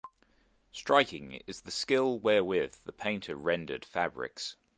Striking 0.71 1.43
is 1.45 1.61
the 1.61 1.69
skill 1.69 2.17
wherewith 2.17 2.75
the 2.85 2.91
painter 2.91 3.35
rendered 3.35 3.85
fabrics. 3.85 4.55